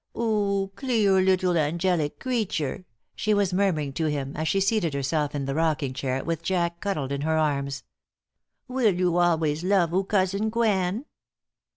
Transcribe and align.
"'Oo 0.17 0.69
clear 0.75 1.19
'ittle 1.19 1.55
angelic 1.55 2.17
creature," 2.17 2.85
she 3.15 3.35
was 3.35 3.53
murmuring 3.53 3.93
to 3.93 4.05
him, 4.07 4.35
as 4.35 4.47
she 4.47 4.59
seated 4.59 4.95
herself 4.95 5.35
in 5.35 5.45
the 5.45 5.53
rocking 5.53 5.93
chair, 5.93 6.23
with 6.23 6.41
Jack 6.41 6.79
cuddled 6.79 7.11
in 7.11 7.21
her 7.21 7.37
arms. 7.37 7.83
"Will 8.67 8.99
'oo 8.99 9.17
always 9.17 9.63
love 9.63 9.93
'oo 9.93 10.03
cousin 10.03 10.49
Gwen?" 10.49 11.05